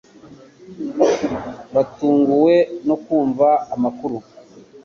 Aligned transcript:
Batunguwe 1.73 2.55
no 2.87 2.95
kumva 3.03 3.47
amakuru 3.75 4.17